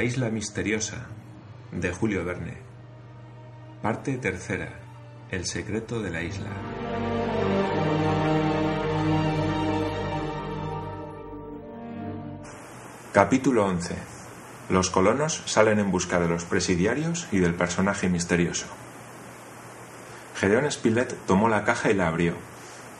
La 0.00 0.04
isla 0.04 0.30
misteriosa 0.30 0.96
de 1.72 1.92
Julio 1.92 2.24
Verne. 2.24 2.56
Parte 3.82 4.16
tercera. 4.16 4.80
El 5.30 5.44
secreto 5.44 6.00
de 6.00 6.08
la 6.08 6.22
isla. 6.22 6.48
Capítulo 13.12 13.66
11. 13.66 13.94
Los 14.70 14.88
colonos 14.88 15.42
salen 15.44 15.78
en 15.78 15.90
busca 15.90 16.18
de 16.18 16.28
los 16.28 16.44
presidiarios 16.44 17.28
y 17.30 17.40
del 17.40 17.52
personaje 17.52 18.08
misterioso. 18.08 18.68
Gedeón 20.34 20.72
Spilett 20.72 21.14
tomó 21.26 21.50
la 21.50 21.64
caja 21.64 21.90
y 21.90 21.94
la 21.94 22.08
abrió. 22.08 22.36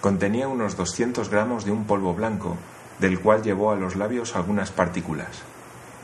Contenía 0.02 0.48
unos 0.48 0.76
200 0.76 1.30
gramos 1.30 1.64
de 1.64 1.70
un 1.70 1.86
polvo 1.86 2.12
blanco, 2.12 2.58
del 2.98 3.20
cual 3.20 3.42
llevó 3.42 3.70
a 3.70 3.76
los 3.76 3.96
labios 3.96 4.36
algunas 4.36 4.70
partículas. 4.70 5.44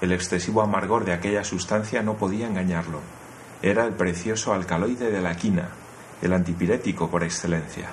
El 0.01 0.13
excesivo 0.13 0.61
amargor 0.61 1.05
de 1.05 1.15
aquella 1.15 1.43
sustancia 1.43 2.03
no 2.03 2.15
podía 2.17 2.47
engañarlo. 2.47 3.01
Era 3.63 3.85
el 3.87 3.95
precioso 3.95 4.53
alcaloide 4.53 5.11
de 5.11 5.23
la 5.23 5.37
quina, 5.37 5.71
el 6.21 6.35
antipirético 6.35 7.09
por 7.11 7.25
excelencia. 7.25 7.89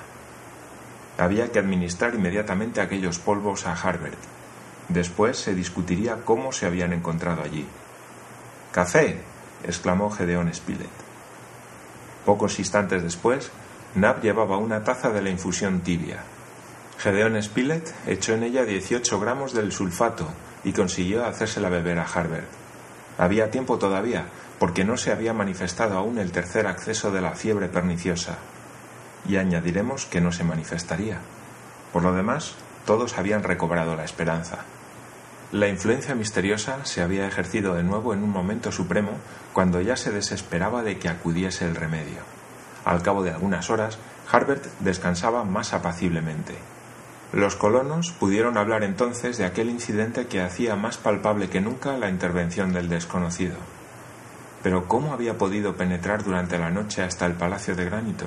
Había 1.16 1.50
que 1.50 1.58
administrar 1.58 2.14
inmediatamente 2.14 2.80
aquellos 2.80 3.18
polvos 3.18 3.66
a 3.66 3.72
Harbert. 3.72 4.18
Después 4.88 5.38
se 5.38 5.54
discutiría 5.54 6.18
cómo 6.24 6.52
se 6.52 6.66
habían 6.66 6.92
encontrado 6.92 7.42
allí. 7.42 7.66
¡Café! 8.70 9.20
exclamó 9.62 10.10
Gedeón 10.10 10.52
Spilett. 10.52 10.90
Pocos 12.26 12.58
instantes 12.58 13.02
después, 13.02 13.50
Nab 13.94 14.20
llevaba 14.20 14.58
una 14.58 14.84
taza 14.84 15.10
de 15.10 15.22
la 15.22 15.30
infusión 15.30 15.80
tibia. 15.80 16.22
Gedeón 16.98 17.42
Spilett 17.42 17.94
echó 18.06 18.34
en 18.34 18.42
ella 18.42 18.64
18 18.64 19.20
gramos 19.20 19.54
del 19.54 19.72
sulfato 19.72 20.28
y 20.64 20.72
consiguió 20.72 21.24
hacérsela 21.26 21.68
beber 21.68 21.98
a 21.98 22.06
Harbert. 22.06 22.48
Había 23.18 23.50
tiempo 23.50 23.78
todavía, 23.78 24.26
porque 24.58 24.84
no 24.84 24.96
se 24.96 25.12
había 25.12 25.32
manifestado 25.32 25.96
aún 25.98 26.18
el 26.18 26.32
tercer 26.32 26.66
acceso 26.66 27.12
de 27.12 27.20
la 27.20 27.32
fiebre 27.32 27.68
perniciosa. 27.68 28.38
Y 29.28 29.36
añadiremos 29.36 30.06
que 30.06 30.20
no 30.20 30.32
se 30.32 30.44
manifestaría. 30.44 31.18
Por 31.92 32.02
lo 32.02 32.12
demás, 32.12 32.54
todos 32.86 33.18
habían 33.18 33.42
recobrado 33.42 33.96
la 33.96 34.04
esperanza. 34.04 34.58
La 35.52 35.68
influencia 35.68 36.14
misteriosa 36.14 36.84
se 36.84 37.00
había 37.00 37.26
ejercido 37.26 37.74
de 37.74 37.84
nuevo 37.84 38.12
en 38.12 38.22
un 38.24 38.30
momento 38.30 38.72
supremo 38.72 39.12
cuando 39.52 39.80
ya 39.80 39.96
se 39.96 40.10
desesperaba 40.10 40.82
de 40.82 40.98
que 40.98 41.08
acudiese 41.08 41.64
el 41.64 41.76
remedio. 41.76 42.22
Al 42.84 43.02
cabo 43.02 43.22
de 43.22 43.30
algunas 43.30 43.70
horas, 43.70 43.98
Harbert 44.30 44.64
descansaba 44.80 45.44
más 45.44 45.72
apaciblemente. 45.72 46.54
Los 47.32 47.56
colonos 47.56 48.12
pudieron 48.12 48.56
hablar 48.56 48.84
entonces 48.84 49.38
de 49.38 49.44
aquel 49.44 49.68
incidente 49.68 50.26
que 50.26 50.40
hacía 50.40 50.76
más 50.76 50.98
palpable 50.98 51.48
que 51.48 51.60
nunca 51.60 51.96
la 51.96 52.08
intervención 52.08 52.72
del 52.72 52.88
desconocido. 52.88 53.56
Pero 54.62 54.86
¿cómo 54.86 55.12
había 55.12 55.36
podido 55.36 55.74
penetrar 55.74 56.22
durante 56.22 56.58
la 56.58 56.70
noche 56.70 57.02
hasta 57.02 57.26
el 57.26 57.34
Palacio 57.34 57.74
de 57.74 57.86
Granito? 57.86 58.26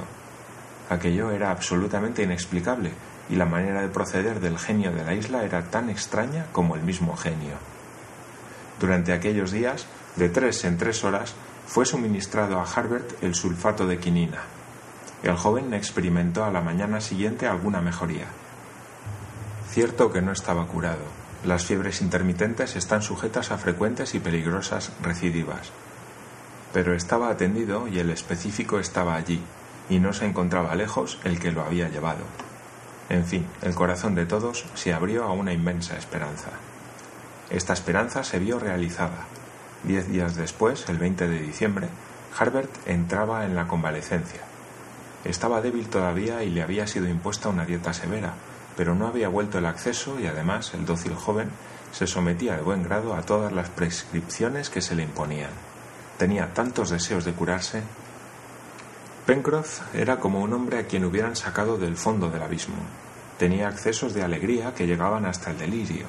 Aquello 0.89 1.31
era 1.31 1.51
absolutamente 1.51 2.23
inexplicable, 2.23 2.91
y 3.29 3.35
la 3.35 3.45
manera 3.45 3.81
de 3.81 3.89
proceder 3.89 4.39
del 4.39 4.57
genio 4.57 4.91
de 4.91 5.03
la 5.03 5.13
isla 5.13 5.43
era 5.43 5.63
tan 5.63 5.89
extraña 5.89 6.47
como 6.51 6.75
el 6.75 6.83
mismo 6.83 7.15
genio. 7.15 7.55
Durante 8.79 9.13
aquellos 9.13 9.51
días, 9.51 9.87
de 10.15 10.29
tres 10.29 10.63
en 10.65 10.77
tres 10.77 11.03
horas, 11.03 11.33
fue 11.65 11.85
suministrado 11.85 12.59
a 12.59 12.63
Harbert 12.63 13.23
el 13.23 13.35
sulfato 13.35 13.87
de 13.87 13.99
quinina. 13.99 14.43
El 15.23 15.35
joven 15.35 15.73
experimentó 15.73 16.45
a 16.45 16.51
la 16.51 16.61
mañana 16.61 17.01
siguiente 17.01 17.47
alguna 17.47 17.81
mejoría 17.81 18.27
Cierto 19.77 20.11
que 20.11 20.23
no 20.23 20.31
estaba 20.31 20.65
curado. 20.65 21.03
Las 21.45 21.65
fiebres 21.65 22.01
intermitentes 22.01 22.75
están 22.75 23.03
sujetas 23.03 23.51
a 23.51 23.59
frecuentes 23.59 24.15
y 24.15 24.19
peligrosas 24.19 24.91
recidivas. 25.03 25.69
Pero 26.73 26.95
estaba 26.95 27.29
atendido 27.29 27.87
y 27.87 27.99
el 27.99 28.09
específico 28.09 28.79
estaba 28.79 29.13
allí, 29.13 29.39
y 29.87 29.99
no 29.99 30.13
se 30.13 30.25
encontraba 30.25 30.73
lejos 30.73 31.19
el 31.25 31.39
que 31.39 31.51
lo 31.51 31.61
había 31.61 31.89
llevado. 31.89 32.23
En 33.09 33.23
fin, 33.23 33.45
el 33.61 33.75
corazón 33.75 34.15
de 34.15 34.25
todos 34.25 34.65
se 34.73 34.95
abrió 34.95 35.25
a 35.25 35.31
una 35.31 35.53
inmensa 35.53 35.95
esperanza. 35.95 36.49
Esta 37.51 37.73
esperanza 37.73 38.23
se 38.23 38.39
vio 38.39 38.57
realizada. 38.57 39.27
Diez 39.83 40.09
días 40.09 40.35
después, 40.35 40.89
el 40.89 40.97
20 40.97 41.27
de 41.27 41.39
diciembre, 41.39 41.87
Harbert 42.35 42.71
entraba 42.87 43.45
en 43.45 43.53
la 43.53 43.67
convalecencia. 43.67 44.41
Estaba 45.23 45.61
débil 45.61 45.87
todavía 45.87 46.41
y 46.41 46.49
le 46.49 46.63
había 46.63 46.87
sido 46.87 47.07
impuesta 47.07 47.49
una 47.49 47.67
dieta 47.67 47.93
severa, 47.93 48.33
pero 48.77 48.93
no 48.93 49.07
había 49.07 49.27
vuelto 49.27 49.57
el 49.57 49.65
acceso 49.65 50.19
y 50.19 50.27
además 50.27 50.73
el 50.75 50.85
dócil 50.85 51.15
joven 51.15 51.49
se 51.91 52.05
sometía 52.05 52.55
de 52.55 52.61
buen 52.61 52.83
grado 52.83 53.15
a 53.15 53.23
todas 53.23 53.51
las 53.51 53.69
prescripciones 53.69 54.69
que 54.69 54.81
se 54.81 54.95
le 54.95 55.03
imponían. 55.03 55.49
Tenía 56.17 56.53
tantos 56.53 56.91
deseos 56.91 57.25
de 57.25 57.33
curarse. 57.33 57.81
Pencroff 59.25 59.81
era 59.95 60.19
como 60.19 60.41
un 60.41 60.53
hombre 60.53 60.77
a 60.77 60.85
quien 60.85 61.05
hubieran 61.05 61.35
sacado 61.35 61.77
del 61.77 61.97
fondo 61.97 62.29
del 62.29 62.43
abismo. 62.43 62.75
Tenía 63.39 63.67
accesos 63.67 64.13
de 64.13 64.23
alegría 64.23 64.73
que 64.73 64.87
llegaban 64.87 65.25
hasta 65.25 65.51
el 65.51 65.57
delirio. 65.57 66.05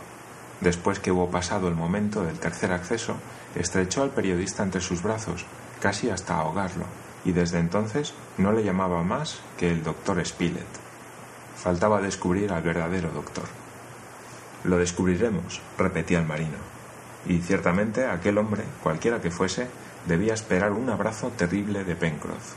Después 0.60 1.00
que 1.00 1.10
hubo 1.10 1.30
pasado 1.30 1.68
el 1.68 1.74
momento 1.74 2.22
del 2.22 2.38
tercer 2.38 2.72
acceso, 2.72 3.16
estrechó 3.54 4.02
al 4.02 4.10
periodista 4.10 4.62
entre 4.62 4.80
sus 4.80 5.02
brazos, 5.02 5.46
casi 5.80 6.10
hasta 6.10 6.36
ahogarlo, 6.36 6.84
y 7.24 7.32
desde 7.32 7.60
entonces 7.60 8.12
no 8.36 8.52
le 8.52 8.64
llamaba 8.64 9.02
más 9.02 9.40
que 9.56 9.70
el 9.70 9.82
doctor 9.82 10.24
Spilett. 10.24 10.87
Faltaba 11.62 12.00
descubrir 12.00 12.52
al 12.52 12.62
verdadero 12.62 13.10
doctor. 13.10 13.46
Lo 14.62 14.78
descubriremos, 14.78 15.60
repetía 15.76 16.20
el 16.20 16.26
marino. 16.26 16.58
Y 17.26 17.38
ciertamente 17.38 18.06
aquel 18.06 18.38
hombre, 18.38 18.62
cualquiera 18.82 19.20
que 19.20 19.32
fuese, 19.32 19.66
debía 20.06 20.34
esperar 20.34 20.72
un 20.72 20.88
abrazo 20.88 21.32
terrible 21.36 21.84
de 21.84 21.96
Pencroff. 21.96 22.54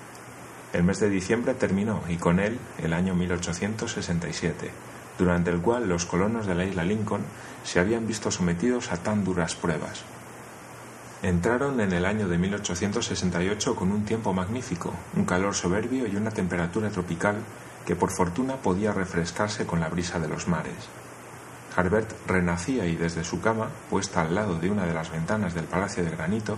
El 0.74 0.84
mes 0.84 1.00
de 1.00 1.10
diciembre 1.10 1.56
terminó 1.56 2.02
y 2.08 2.18
con 2.18 2.40
él 2.40 2.60
el 2.78 2.94
año 2.94 3.16
1867, 3.16 4.72
durante 5.18 5.50
el 5.50 5.62
cual 5.62 5.90
los 5.90 6.06
colonos 6.06 6.46
de 6.46 6.56
la 6.56 6.66
isla 6.66 6.84
Lincoln 6.84 7.24
se 7.64 7.80
habían 7.80 8.08
visto 8.08 8.30
sometidos 8.30 8.92
a 8.92 8.98
tan 8.98 9.24
duras 9.24 9.56
pruebas. 9.56 10.04
Entraron 11.24 11.82
en 11.82 11.92
el 11.92 12.06
año 12.06 12.28
de 12.28 12.38
1868 12.38 13.76
con 13.76 13.92
un 13.92 14.06
tiempo 14.06 14.32
magnífico, 14.32 14.94
un 15.16 15.26
calor 15.26 15.54
soberbio 15.54 16.08
y 16.08 16.16
una 16.16 16.32
temperatura 16.32 16.90
tropical 16.90 17.36
que 17.86 17.96
por 17.96 18.12
fortuna 18.12 18.58
podía 18.58 18.92
refrescarse 18.92 19.66
con 19.66 19.80
la 19.80 19.90
brisa 19.90 20.20
de 20.20 20.28
los 20.28 20.48
mares. 20.48 20.90
Harbert 21.76 22.12
renacía 22.28 22.86
y 22.86 22.96
desde 22.96 23.24
su 23.24 23.42
cama, 23.42 23.70
puesta 23.90 24.22
al 24.22 24.36
lado 24.36 24.60
de 24.60 24.70
una 24.70 24.86
de 24.86 24.94
las 24.94 25.12
ventanas 25.12 25.54
del 25.54 25.66
Palacio 25.66 26.04
de 26.04 26.12
Granito, 26.12 26.58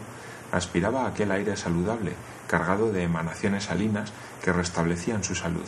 aspiraba 0.52 1.08
aquel 1.08 1.32
aire 1.32 1.56
saludable, 1.56 2.14
cargado 2.48 2.92
de 2.92 3.04
emanaciones 3.04 3.66
salinas 3.66 4.12
que 4.44 4.54
restablecían 4.54 5.24
su 5.24 5.36
salud. 5.36 5.66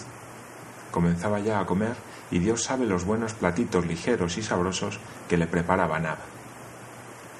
Comenzaba 0.92 1.40
ya 1.40 1.60
a 1.60 1.66
comer 1.66 1.96
y 2.32 2.40
Dios 2.40 2.64
sabe 2.64 2.86
los 2.86 3.06
buenos 3.06 3.34
platitos 3.34 3.86
ligeros 3.86 4.38
y 4.38 4.44
sabrosos 4.44 5.00
que 5.28 5.38
le 5.38 5.48
preparaba 5.48 6.00
Nab. 6.00 6.18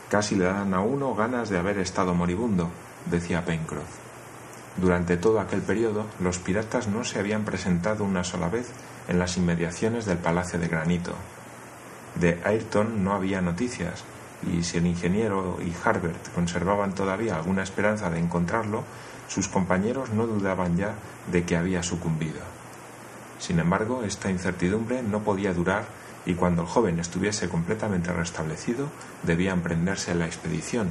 Casi 0.10 0.36
le 0.36 0.46
dan 0.46 0.74
a 0.74 0.82
uno 0.82 1.16
ganas 1.16 1.50
de 1.50 1.58
haber 1.58 1.80
estado 1.80 2.14
moribundo, 2.14 2.70
decía 3.06 3.44
Pencroff. 3.44 4.05
Durante 4.78 5.16
todo 5.16 5.40
aquel 5.40 5.62
periodo, 5.62 6.06
los 6.20 6.40
piratas 6.40 6.88
no 6.88 7.06
se 7.06 7.20
habían 7.20 7.46
presentado 7.46 8.04
una 8.04 8.26
sola 8.26 8.50
vez 8.50 8.68
en 9.08 9.20
las 9.20 9.38
inmediaciones 9.38 10.06
del 10.06 10.18
Palacio 10.18 10.60
de 10.60 10.68
Granito. 10.68 11.14
De 12.16 12.42
Ayrton 12.44 13.04
no 13.04 13.14
había 13.14 13.42
noticias, 13.42 14.04
y 14.52 14.64
si 14.64 14.78
el 14.78 14.86
ingeniero 14.86 15.58
y 15.62 15.74
Harbert 15.84 16.34
conservaban 16.34 16.94
todavía 16.94 17.36
alguna 17.36 17.64
esperanza 17.64 18.10
de 18.10 18.20
encontrarlo, 18.20 18.84
sus 19.30 19.48
compañeros 19.48 20.10
no 20.10 20.28
dudaban 20.28 20.76
ya 20.76 20.94
de 21.32 21.46
que 21.46 21.56
había 21.56 21.82
sucumbido. 21.82 22.42
Sin 23.40 23.60
embargo, 23.60 24.04
esta 24.04 24.30
incertidumbre 24.30 25.02
no 25.04 25.22
podía 25.22 25.54
durar 25.54 25.86
y 26.26 26.34
cuando 26.34 26.64
el 26.64 26.68
joven 26.68 27.00
estuviese 27.00 27.48
completamente 27.48 28.12
restablecido, 28.12 28.90
debía 29.24 29.52
emprenderse 29.52 30.16
la 30.16 30.26
expedición, 30.26 30.90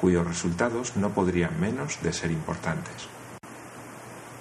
cuyos 0.00 0.26
resultados 0.26 0.96
no 0.96 1.10
podrían 1.10 1.60
menos 1.60 1.98
de 2.02 2.12
ser 2.12 2.30
importantes. 2.30 3.08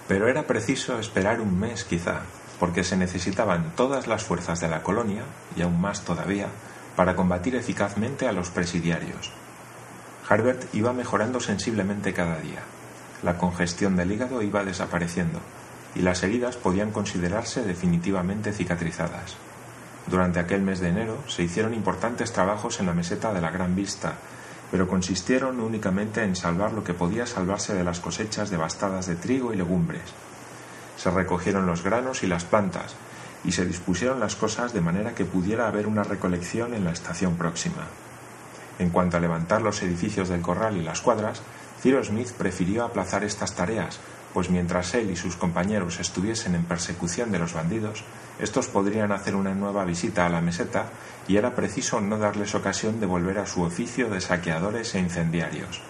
Pero 0.08 0.28
era 0.28 0.48
preciso 0.48 1.00
esperar 1.00 1.42
un 1.42 1.60
mes 1.60 1.84
quizá, 1.84 2.22
porque 2.60 2.84
se 2.84 2.98
necesitaban 2.98 3.74
todas 3.76 4.08
las 4.08 4.24
fuerzas 4.24 4.60
de 4.62 4.68
la 4.68 4.84
colonia, 4.84 5.24
y 5.56 5.62
aún 5.62 5.82
más 5.82 6.04
todavía, 6.04 6.48
para 6.96 7.16
combatir 7.16 7.56
eficazmente 7.56 8.28
a 8.28 8.32
los 8.32 8.50
presidiarios. 8.50 9.32
Harbert 10.28 10.74
iba 10.74 10.94
mejorando 10.94 11.40
sensiblemente 11.40 12.14
cada 12.14 12.38
día. 12.40 12.62
La 13.24 13.38
congestión 13.38 13.96
del 13.96 14.12
hígado 14.12 14.42
iba 14.42 14.64
desapareciendo, 14.64 15.40
y 15.96 16.02
las 16.02 16.24
heridas 16.24 16.58
podían 16.58 16.92
considerarse 16.92 17.64
definitivamente 17.64 18.52
cicatrizadas. 18.54 19.36
Durante 20.08 20.40
aquel 20.40 20.62
mes 20.62 20.80
de 20.80 20.90
enero 20.90 21.18
se 21.28 21.44
hicieron 21.44 21.74
importantes 21.74 22.32
trabajos 22.32 22.80
en 22.80 22.86
la 22.86 22.94
meseta 22.94 23.34
de 23.34 23.42
la 23.42 23.50
Gran 23.50 23.76
Vista, 23.76 24.16
pero 24.76 24.90
consistieron 24.90 25.62
únicamente 25.62 26.22
en 26.22 26.36
salvar 26.36 26.74
lo 26.74 26.84
que 26.84 26.94
podía 26.94 27.26
salvarse 27.26 27.74
de 27.74 27.86
las 27.86 28.02
cosechas 28.02 28.50
devastadas 28.50 29.06
de 29.06 29.16
trigo 29.16 29.54
y 29.54 29.56
legumbres. 29.56 30.04
Se 30.98 31.10
recogieron 31.10 31.66
los 31.66 31.82
granos 31.82 32.24
y 32.24 32.28
las 32.28 32.44
plantas, 32.44 32.94
y 33.46 33.54
se 33.54 33.66
dispusieron 33.66 34.20
las 34.20 34.36
cosas 34.36 34.74
de 34.74 34.82
manera 34.82 35.16
que 35.16 35.24
pudiera 35.24 35.70
haber 35.70 35.88
una 35.88 36.04
recolección 36.04 36.74
en 36.74 36.84
la 36.84 36.92
estación 36.92 37.38
próxima. 37.38 37.88
En 38.78 38.90
cuanto 38.90 39.16
a 39.16 39.22
levantar 39.22 39.62
los 39.62 39.82
edificios 39.82 40.28
del 40.28 40.42
corral 40.42 40.76
y 40.76 40.84
las 40.84 41.00
cuadras, 41.00 41.42
Cyrus 41.82 42.08
Smith 42.08 42.34
prefirió 42.34 42.84
aplazar 42.84 43.24
estas 43.24 43.56
tareas, 43.56 44.02
pues 44.36 44.50
mientras 44.50 44.94
él 44.96 45.12
y 45.12 45.16
sus 45.16 45.38
compañeros 45.38 46.02
estuviesen 46.02 46.56
en 46.56 46.66
persecución 46.66 47.32
de 47.32 47.40
los 47.40 47.54
bandidos, 47.54 48.04
estos 48.38 48.68
podrían 48.68 49.14
hacer 49.14 49.34
una 49.34 49.56
nueva 49.56 49.86
visita 49.86 50.26
a 50.26 50.30
la 50.30 50.42
meseta 50.42 50.88
y 51.26 51.38
era 51.38 51.56
preciso 51.56 52.02
no 52.02 52.18
darles 52.18 52.54
ocasión 52.54 53.00
de 53.00 53.06
volver 53.06 53.40
a 53.40 53.46
su 53.46 53.62
oficio 53.62 54.10
de 54.10 54.20
saqueadores 54.20 54.94
e 54.94 55.00
incendiarios. 55.00 55.82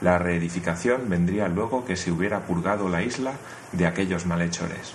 La 0.00 0.18
reedificación 0.18 1.08
vendría 1.08 1.46
luego 1.46 1.84
que 1.84 1.94
se 1.94 2.10
hubiera 2.10 2.40
purgado 2.40 2.88
la 2.88 3.04
isla 3.04 3.34
de 3.70 3.86
aquellos 3.86 4.26
malhechores. 4.26 4.90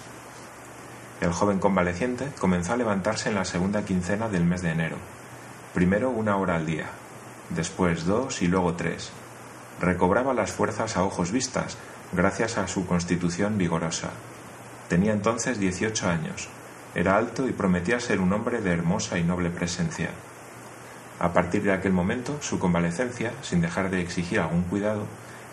El 1.21 1.31
joven 1.31 1.59
convaleciente 1.59 2.27
comenzó 2.41 2.73
a 2.73 2.77
levantarse 2.77 3.29
en 3.29 3.35
la 3.35 3.45
segunda 3.45 3.85
quincena 3.85 4.27
del 4.27 4.43
mes 4.43 4.61
de 4.61 4.71
enero. 4.71 4.97
Primero 5.73 6.09
una 6.09 6.35
hora 6.35 6.57
al 6.57 6.65
día, 6.65 6.87
después 7.51 8.03
dos 8.03 8.41
y 8.41 8.49
luego 8.49 8.73
tres. 8.73 9.13
Recobraba 9.81 10.33
las 10.33 10.51
fuerzas 10.51 10.97
a 10.97 11.03
ojos 11.03 11.31
vistas, 11.31 11.77
gracias 12.13 12.57
a 12.57 12.67
su 12.67 12.85
constitución 12.85 13.57
vigorosa. 13.57 14.11
Tenía 14.87 15.11
entonces 15.11 15.59
dieciocho 15.59 16.07
años, 16.07 16.47
era 16.95 17.17
alto 17.17 17.47
y 17.47 17.51
prometía 17.51 17.99
ser 17.99 18.21
un 18.21 18.31
hombre 18.31 18.61
de 18.61 18.71
hermosa 18.71 19.19
y 19.19 19.23
noble 19.23 19.49
presencia. 19.49 20.11
A 21.19 21.33
partir 21.33 21.63
de 21.63 21.73
aquel 21.73 21.91
momento, 21.91 22.37
su 22.41 22.57
convalecencia, 22.57 23.33
sin 23.41 23.61
dejar 23.61 23.89
de 23.89 24.01
exigir 24.01 24.39
algún 24.39 24.63
cuidado, 24.63 25.05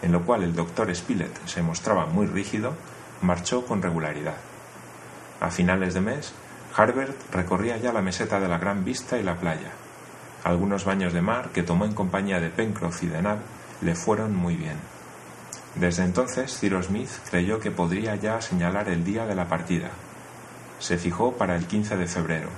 en 0.03 0.13
lo 0.13 0.23
cual 0.23 0.45
el 0.45 0.55
doctor 0.55 0.95
Spilett 0.95 1.47
se 1.47 1.63
mostraba 1.63 2.07
muy 2.07 2.27
rígido, 2.27 2.75
marchó 3.23 3.67
con 3.67 3.83
regularidad. 3.83 4.37
A 5.41 5.51
finales 5.51 5.95
de 5.95 6.01
mes, 6.01 6.33
Harbert 6.77 7.17
recorría 7.33 7.77
ya 7.77 7.93
la 7.93 8.03
meseta 8.03 8.39
de 8.39 8.49
la 8.49 8.59
Gran 8.59 8.85
Vista 8.85 9.19
y 9.19 9.23
la 9.23 9.37
playa. 9.37 9.73
Algunos 10.45 10.85
baños 10.85 11.13
de 11.13 11.23
mar 11.23 11.51
que 11.53 11.63
tomó 11.63 11.85
en 11.85 11.95
compañía 11.95 12.41
de 12.41 12.51
Pencroff 12.51 13.03
y 13.03 13.07
de 13.07 13.23
Nab 13.23 13.39
le 13.83 13.95
fueron 13.95 14.35
muy 14.35 14.57
bien. 14.57 14.77
Desde 15.75 16.05
entonces, 16.05 16.59
Cyrus 16.59 16.87
Smith 16.87 17.11
creyó 17.31 17.59
que 17.61 17.71
podría 17.71 18.17
ya 18.17 18.41
señalar 18.41 18.89
el 18.89 19.05
día 19.05 19.27
de 19.27 19.35
la 19.35 19.49
partida. 19.49 19.91
Se 20.79 20.99
fijó 20.99 21.33
para 21.33 21.57
el 21.57 21.67
15 21.67 21.97
de 21.97 22.07
febrero. 22.07 22.49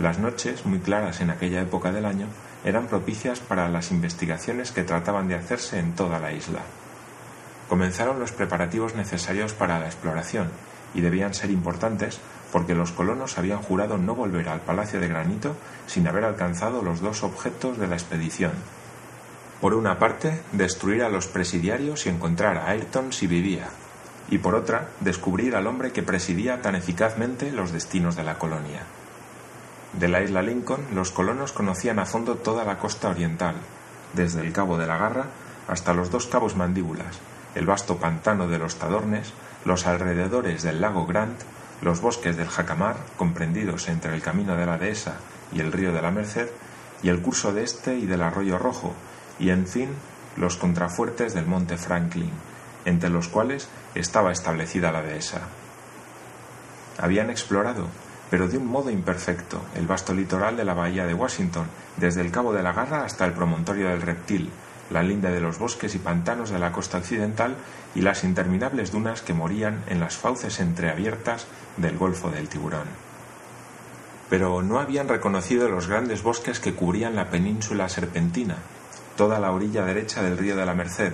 Las 0.00 0.18
noches, 0.18 0.66
muy 0.66 0.80
claras 0.80 1.20
en 1.20 1.30
aquella 1.30 1.62
época 1.62 1.92
del 1.92 2.04
año, 2.04 2.26
eran 2.64 2.86
propicias 2.86 3.40
para 3.40 3.68
las 3.68 3.90
investigaciones 3.90 4.72
que 4.72 4.82
trataban 4.82 5.28
de 5.28 5.36
hacerse 5.36 5.78
en 5.78 5.94
toda 5.94 6.18
la 6.18 6.32
isla. 6.32 6.60
Comenzaron 7.68 8.18
los 8.18 8.32
preparativos 8.32 8.94
necesarios 8.94 9.52
para 9.52 9.78
la 9.78 9.86
exploración, 9.86 10.50
y 10.94 11.00
debían 11.00 11.34
ser 11.34 11.50
importantes 11.50 12.18
porque 12.52 12.74
los 12.74 12.92
colonos 12.92 13.38
habían 13.38 13.60
jurado 13.60 13.98
no 13.98 14.14
volver 14.14 14.48
al 14.48 14.60
Palacio 14.60 15.00
de 15.00 15.08
Granito 15.08 15.56
sin 15.86 16.08
haber 16.08 16.24
alcanzado 16.24 16.82
los 16.82 17.00
dos 17.00 17.22
objetos 17.22 17.78
de 17.78 17.86
la 17.86 17.96
expedición. 17.96 18.52
Por 19.60 19.74
una 19.74 19.98
parte, 19.98 20.42
destruir 20.52 21.02
a 21.02 21.08
los 21.08 21.26
presidiarios 21.26 22.06
y 22.06 22.10
encontrar 22.10 22.58
a 22.58 22.68
Ayrton 22.70 23.12
si 23.12 23.26
vivía, 23.26 23.68
y 24.28 24.38
por 24.38 24.54
otra, 24.54 24.88
descubrir 25.00 25.56
al 25.56 25.66
hombre 25.66 25.92
que 25.92 26.02
presidía 26.02 26.60
tan 26.60 26.74
eficazmente 26.74 27.52
los 27.52 27.72
destinos 27.72 28.16
de 28.16 28.24
la 28.24 28.38
colonia. 28.38 28.82
De 29.94 30.08
la 30.08 30.22
isla 30.22 30.42
Lincoln, 30.42 30.86
los 30.94 31.10
colonos 31.10 31.52
conocían 31.52 31.98
a 31.98 32.06
fondo 32.06 32.34
toda 32.34 32.64
la 32.64 32.78
costa 32.78 33.08
oriental, 33.08 33.54
desde 34.12 34.40
el 34.40 34.52
Cabo 34.52 34.76
de 34.76 34.86
la 34.86 34.98
Garra 34.98 35.26
hasta 35.68 35.94
los 35.94 36.10
dos 36.10 36.26
cabos 36.26 36.54
mandíbulas, 36.54 37.18
el 37.54 37.66
vasto 37.66 37.96
pantano 37.96 38.48
de 38.48 38.58
los 38.58 38.76
Tadornes, 38.76 39.32
los 39.64 39.86
alrededores 39.86 40.62
del 40.62 40.80
lago 40.80 41.06
Grant, 41.06 41.40
los 41.80 42.00
bosques 42.00 42.36
del 42.36 42.48
Jacamar, 42.48 42.96
comprendidos 43.16 43.88
entre 43.88 44.14
el 44.14 44.22
camino 44.22 44.56
de 44.56 44.66
la 44.66 44.78
dehesa 44.78 45.16
y 45.52 45.60
el 45.60 45.72
río 45.72 45.92
de 45.92 46.02
la 46.02 46.10
Merced, 46.10 46.48
y 47.02 47.08
el 47.08 47.20
curso 47.20 47.52
de 47.52 47.64
este 47.64 47.96
y 47.96 48.06
del 48.06 48.22
arroyo 48.22 48.58
Rojo, 48.58 48.94
y 49.38 49.50
en 49.50 49.66
fin 49.66 49.90
los 50.36 50.56
contrafuertes 50.56 51.34
del 51.34 51.46
monte 51.46 51.76
Franklin, 51.78 52.30
entre 52.84 53.10
los 53.10 53.28
cuales 53.28 53.68
estaba 53.94 54.32
establecida 54.32 54.92
la 54.92 55.02
dehesa. 55.02 55.42
Habían 56.98 57.30
explorado, 57.30 57.88
pero 58.30 58.48
de 58.48 58.58
un 58.58 58.66
modo 58.66 58.90
imperfecto, 58.90 59.60
el 59.74 59.86
vasto 59.86 60.12
litoral 60.14 60.56
de 60.56 60.64
la 60.64 60.74
bahía 60.74 61.06
de 61.06 61.14
Washington, 61.14 61.66
desde 61.96 62.20
el 62.20 62.30
cabo 62.30 62.52
de 62.52 62.62
la 62.62 62.72
Garra 62.72 63.04
hasta 63.04 63.24
el 63.24 63.32
promontorio 63.32 63.88
del 63.88 64.02
Reptil, 64.02 64.50
la 64.90 65.02
linda 65.02 65.30
de 65.30 65.40
los 65.40 65.58
bosques 65.58 65.94
y 65.94 65.98
pantanos 65.98 66.50
de 66.50 66.58
la 66.58 66.72
costa 66.72 66.98
occidental 66.98 67.56
y 67.94 68.02
las 68.02 68.24
interminables 68.24 68.92
dunas 68.92 69.22
que 69.22 69.34
morían 69.34 69.82
en 69.88 70.00
las 70.00 70.16
fauces 70.16 70.60
entreabiertas 70.60 71.46
del 71.76 71.98
Golfo 71.98 72.30
del 72.30 72.48
Tiburón. 72.48 72.86
Pero 74.30 74.62
no 74.62 74.80
habían 74.80 75.08
reconocido 75.08 75.68
los 75.68 75.88
grandes 75.88 76.22
bosques 76.22 76.60
que 76.60 76.74
cubrían 76.74 77.16
la 77.16 77.30
península 77.30 77.88
serpentina, 77.88 78.56
toda 79.16 79.40
la 79.40 79.50
orilla 79.50 79.84
derecha 79.84 80.22
del 80.22 80.38
río 80.38 80.56
de 80.56 80.66
la 80.66 80.74
Merced, 80.74 81.12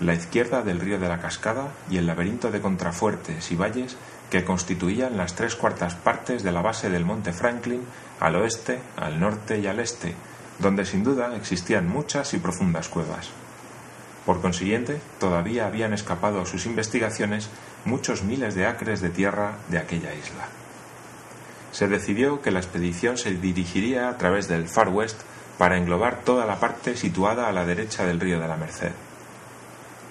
la 0.00 0.14
izquierda 0.14 0.62
del 0.62 0.80
río 0.80 0.98
de 0.98 1.08
la 1.08 1.20
Cascada 1.20 1.68
y 1.90 1.98
el 1.98 2.06
laberinto 2.06 2.50
de 2.50 2.60
contrafuertes 2.60 3.50
y 3.50 3.56
valles 3.56 3.96
que 4.30 4.44
constituían 4.44 5.16
las 5.16 5.34
tres 5.34 5.54
cuartas 5.54 5.94
partes 5.94 6.42
de 6.42 6.52
la 6.52 6.62
base 6.62 6.90
del 6.90 7.04
monte 7.04 7.32
Franklin 7.32 7.82
al 8.20 8.36
oeste, 8.36 8.80
al 8.96 9.20
norte 9.20 9.58
y 9.58 9.66
al 9.66 9.80
este, 9.80 10.14
donde 10.58 10.84
sin 10.84 11.04
duda 11.04 11.36
existían 11.36 11.88
muchas 11.88 12.34
y 12.34 12.38
profundas 12.38 12.88
cuevas. 12.88 13.30
Por 14.26 14.40
consiguiente, 14.40 15.00
todavía 15.20 15.66
habían 15.66 15.92
escapado 15.92 16.40
a 16.40 16.46
sus 16.46 16.66
investigaciones 16.66 17.50
muchos 17.84 18.22
miles 18.22 18.54
de 18.54 18.66
acres 18.66 19.00
de 19.00 19.10
tierra 19.10 19.58
de 19.68 19.78
aquella 19.78 20.14
isla. 20.14 20.48
Se 21.72 21.88
decidió 21.88 22.40
que 22.40 22.50
la 22.50 22.60
expedición 22.60 23.18
se 23.18 23.34
dirigiría 23.34 24.08
a 24.08 24.16
través 24.16 24.48
del 24.48 24.68
Far 24.68 24.88
West 24.88 25.20
para 25.58 25.76
englobar 25.76 26.22
toda 26.24 26.46
la 26.46 26.58
parte 26.58 26.96
situada 26.96 27.48
a 27.48 27.52
la 27.52 27.64
derecha 27.64 28.04
del 28.04 28.20
río 28.20 28.40
de 28.40 28.48
la 28.48 28.56
Merced. 28.56 28.92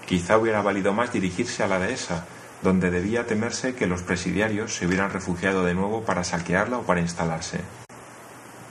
Quizá 0.05 0.37
hubiera 0.37 0.61
valido 0.61 0.93
más 0.93 1.11
dirigirse 1.11 1.63
a 1.63 1.67
la 1.67 1.79
dehesa, 1.79 2.25
donde 2.61 2.91
debía 2.91 3.27
temerse 3.27 3.75
que 3.75 3.87
los 3.87 4.01
presidiarios 4.01 4.75
se 4.75 4.87
hubieran 4.87 5.11
refugiado 5.11 5.65
de 5.65 5.73
nuevo 5.73 6.03
para 6.03 6.23
saquearla 6.23 6.77
o 6.77 6.83
para 6.83 7.01
instalarse. 7.01 7.59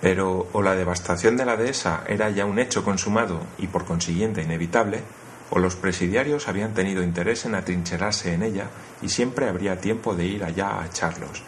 Pero 0.01 0.49
o 0.53 0.63
la 0.63 0.75
devastación 0.75 1.37
de 1.37 1.45
la 1.45 1.57
dehesa 1.57 2.03
era 2.09 2.31
ya 2.31 2.45
un 2.45 2.59
hecho 2.59 2.85
consumado 2.85 3.41
y 3.59 3.69
por 3.69 3.85
consiguiente 3.85 4.43
inevitable, 4.43 5.03
o 5.51 5.59
los 5.59 5.77
presidiarios 5.77 6.49
habían 6.49 6.73
tenido 6.73 7.03
interés 7.03 7.45
en 7.45 7.55
atrincherarse 7.55 8.33
en 8.33 8.43
ella 8.43 8.67
y 9.03 9.11
siempre 9.11 9.49
habría 9.49 9.81
tiempo 9.81 10.15
de 10.15 10.25
ir 10.25 10.45
allá 10.45 10.81
a 10.81 10.87
echarlos. 10.87 11.43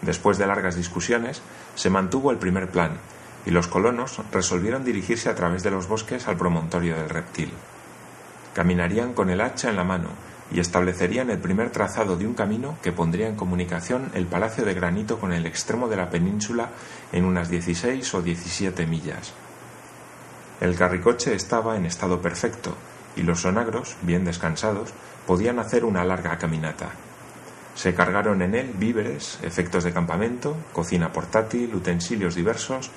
Después 0.00 0.38
de 0.38 0.46
largas 0.46 0.76
discusiones, 0.76 1.42
se 1.74 1.90
mantuvo 1.90 2.30
el 2.30 2.38
primer 2.38 2.70
plan, 2.70 2.98
y 3.46 3.50
los 3.50 3.68
colonos 3.68 4.20
resolvieron 4.32 4.84
dirigirse 4.84 5.28
a 5.28 5.34
través 5.34 5.62
de 5.62 5.70
los 5.70 5.88
bosques 5.88 6.28
al 6.28 6.36
promontorio 6.36 6.96
del 6.96 7.08
reptil. 7.08 7.50
Caminarían 8.54 9.14
con 9.14 9.30
el 9.30 9.40
hacha 9.40 9.70
en 9.70 9.76
la 9.76 9.84
mano 9.84 10.08
y 10.52 10.60
establecerían 10.60 11.30
el 11.30 11.38
primer 11.38 11.70
trazado 11.70 12.16
de 12.16 12.26
un 12.26 12.34
camino 12.34 12.76
que 12.82 12.92
pondría 12.92 13.28
en 13.28 13.36
comunicación 13.36 14.10
el 14.14 14.26
Palacio 14.26 14.64
de 14.64 14.74
Granito 14.74 15.18
con 15.18 15.32
el 15.32 15.46
extremo 15.46 15.88
de 15.88 15.96
la 15.96 16.10
península 16.10 16.70
en 17.12 17.24
unas 17.24 17.48
16 17.48 18.14
o 18.14 18.22
17 18.22 18.86
millas. 18.86 19.32
El 20.60 20.76
carricoche 20.76 21.34
estaba 21.34 21.76
en 21.76 21.86
estado 21.86 22.20
perfecto 22.20 22.76
y 23.16 23.22
los 23.22 23.42
sonagros, 23.42 23.96
bien 24.02 24.24
descansados, 24.24 24.92
podían 25.26 25.58
hacer 25.58 25.84
una 25.84 26.04
larga 26.04 26.36
caminata. 26.38 26.90
Se 27.74 27.94
cargaron 27.94 28.42
en 28.42 28.54
él 28.54 28.74
víveres, 28.76 29.38
efectos 29.42 29.84
de 29.84 29.92
campamento, 29.92 30.56
cocina 30.72 31.12
portátil, 31.12 31.74
utensilios 31.74 32.34
diversos 32.34 32.90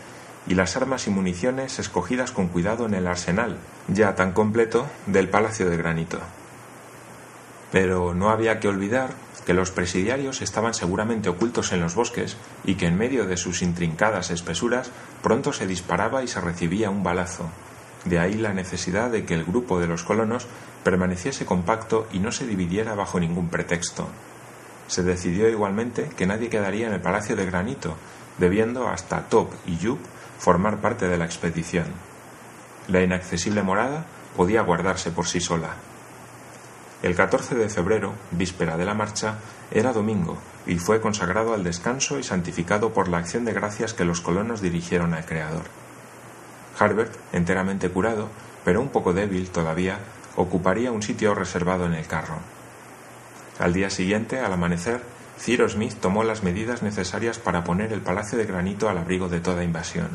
y 0.47 0.55
las 0.55 0.75
armas 0.75 1.07
y 1.07 1.09
municiones 1.09 1.79
escogidas 1.79 2.31
con 2.31 2.47
cuidado 2.47 2.85
en 2.85 2.93
el 2.93 3.07
arsenal, 3.07 3.57
ya 3.87 4.15
tan 4.15 4.33
completo, 4.33 4.85
del 5.05 5.29
Palacio 5.29 5.69
de 5.69 5.77
Granito. 5.77 6.19
Pero 7.71 8.13
no 8.13 8.29
había 8.29 8.59
que 8.59 8.67
olvidar 8.67 9.11
que 9.45 9.53
los 9.53 9.71
presidiarios 9.71 10.41
estaban 10.41 10.73
seguramente 10.73 11.29
ocultos 11.29 11.71
en 11.71 11.81
los 11.81 11.95
bosques 11.95 12.37
y 12.63 12.75
que 12.75 12.87
en 12.87 12.97
medio 12.97 13.25
de 13.25 13.37
sus 13.37 13.61
intrincadas 13.61 14.31
espesuras 14.31 14.91
pronto 15.21 15.53
se 15.53 15.67
disparaba 15.67 16.23
y 16.23 16.27
se 16.27 16.41
recibía 16.41 16.89
un 16.89 17.03
balazo. 17.03 17.49
De 18.05 18.19
ahí 18.19 18.33
la 18.33 18.53
necesidad 18.53 19.09
de 19.09 19.25
que 19.25 19.33
el 19.33 19.45
grupo 19.45 19.79
de 19.79 19.87
los 19.87 20.03
colonos 20.03 20.47
permaneciese 20.83 21.45
compacto 21.45 22.07
y 22.11 22.19
no 22.19 22.31
se 22.31 22.45
dividiera 22.45 22.95
bajo 22.95 23.19
ningún 23.19 23.49
pretexto. 23.49 24.07
Se 24.87 25.03
decidió 25.03 25.49
igualmente 25.49 26.09
que 26.17 26.27
nadie 26.27 26.49
quedaría 26.49 26.87
en 26.87 26.93
el 26.93 27.01
Palacio 27.01 27.35
de 27.35 27.45
Granito, 27.45 27.95
debiendo 28.37 28.89
hasta 28.89 29.27
Top 29.29 29.51
y 29.65 29.77
Yup 29.77 29.99
formar 30.39 30.77
parte 30.77 31.07
de 31.07 31.17
la 31.17 31.25
expedición. 31.25 31.85
La 32.87 33.01
inaccesible 33.01 33.63
morada 33.63 34.05
podía 34.35 34.61
guardarse 34.61 35.11
por 35.11 35.27
sí 35.27 35.39
sola. 35.39 35.75
El 37.01 37.15
14 37.15 37.55
de 37.55 37.69
febrero, 37.69 38.13
víspera 38.31 38.77
de 38.77 38.85
la 38.85 38.93
marcha, 38.93 39.35
era 39.71 39.93
domingo 39.93 40.37
y 40.65 40.77
fue 40.77 41.01
consagrado 41.01 41.53
al 41.53 41.63
descanso 41.63 42.17
y 42.19 42.23
santificado 42.23 42.93
por 42.93 43.09
la 43.09 43.17
acción 43.17 43.45
de 43.45 43.53
gracias 43.53 43.93
que 43.93 44.05
los 44.05 44.21
colonos 44.21 44.61
dirigieron 44.61 45.13
al 45.13 45.25
Creador. 45.25 45.63
Harbert, 46.79 47.13
enteramente 47.33 47.89
curado, 47.89 48.29
pero 48.63 48.81
un 48.81 48.89
poco 48.89 49.13
débil 49.13 49.49
todavía, 49.49 49.99
ocuparía 50.35 50.91
un 50.91 51.01
sitio 51.01 51.35
reservado 51.35 51.85
en 51.85 51.93
el 51.93 52.07
carro. 52.07 52.37
Al 53.59 53.73
día 53.73 53.89
siguiente, 53.89 54.39
al 54.39 54.53
amanecer, 54.53 55.01
Ciro 55.37 55.67
Smith 55.67 55.95
tomó 55.99 56.23
las 56.23 56.43
medidas 56.43 56.83
necesarias 56.83 57.39
para 57.39 57.63
poner 57.63 57.91
el 57.91 58.01
Palacio 58.01 58.37
de 58.37 58.45
Granito 58.45 58.89
al 58.89 58.97
abrigo 58.97 59.29
de 59.29 59.39
toda 59.39 59.63
invasión. 59.63 60.09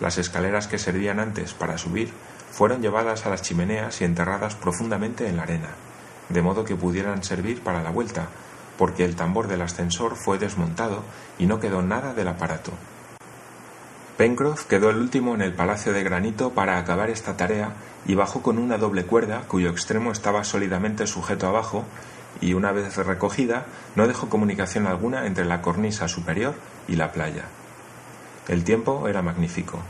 Las 0.00 0.18
escaleras 0.18 0.66
que 0.66 0.78
servían 0.78 1.20
antes 1.20 1.52
para 1.52 1.76
subir 1.76 2.10
fueron 2.50 2.80
llevadas 2.80 3.26
a 3.26 3.30
las 3.30 3.42
chimeneas 3.42 4.00
y 4.00 4.04
enterradas 4.04 4.54
profundamente 4.54 5.28
en 5.28 5.36
la 5.36 5.42
arena, 5.42 5.70
de 6.28 6.42
modo 6.42 6.64
que 6.64 6.76
pudieran 6.76 7.22
servir 7.22 7.62
para 7.62 7.82
la 7.82 7.90
vuelta, 7.90 8.28
porque 8.78 9.04
el 9.04 9.14
tambor 9.14 9.46
del 9.46 9.62
ascensor 9.62 10.16
fue 10.16 10.38
desmontado 10.38 11.02
y 11.38 11.46
no 11.46 11.60
quedó 11.60 11.82
nada 11.82 12.14
del 12.14 12.28
aparato. 12.28 12.72
Pencroff 14.16 14.64
quedó 14.64 14.90
el 14.90 14.96
último 14.96 15.34
en 15.34 15.42
el 15.42 15.54
palacio 15.54 15.92
de 15.92 16.02
granito 16.02 16.50
para 16.50 16.78
acabar 16.78 17.10
esta 17.10 17.36
tarea 17.36 17.72
y 18.06 18.14
bajó 18.14 18.42
con 18.42 18.58
una 18.58 18.78
doble 18.78 19.04
cuerda 19.04 19.44
cuyo 19.48 19.70
extremo 19.70 20.12
estaba 20.12 20.44
sólidamente 20.44 21.06
sujeto 21.06 21.46
abajo 21.46 21.84
y 22.40 22.54
una 22.54 22.72
vez 22.72 22.96
recogida 22.96 23.66
no 23.96 24.06
dejó 24.06 24.28
comunicación 24.28 24.86
alguna 24.86 25.26
entre 25.26 25.44
la 25.44 25.62
cornisa 25.62 26.08
superior 26.08 26.54
y 26.88 26.96
la 26.96 27.12
playa. 27.12 27.44
El 28.48 28.64
tiempo 28.64 29.08
era 29.08 29.22
magnífico. 29.22 29.80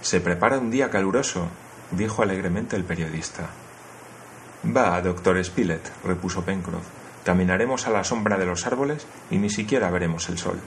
Se 0.00 0.20
prepara 0.20 0.58
un 0.58 0.70
día 0.70 0.90
caluroso, 0.90 1.48
dijo 1.90 2.22
alegremente 2.22 2.76
el 2.76 2.84
periodista. 2.84 3.48
Va, 4.64 5.00
doctor 5.00 5.42
Spilett, 5.44 5.90
repuso 6.04 6.44
Pencroff. 6.44 6.86
Caminaremos 7.24 7.86
a 7.86 7.90
la 7.90 8.04
sombra 8.04 8.36
de 8.38 8.46
los 8.46 8.66
árboles 8.66 9.06
y 9.30 9.38
ni 9.38 9.50
siquiera 9.50 9.90
veremos 9.90 10.28
el 10.28 10.38
sol. 10.38 10.58